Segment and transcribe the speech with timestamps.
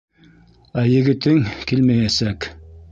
[0.83, 1.39] Ә егетең
[1.73, 2.53] килмәйәсәк.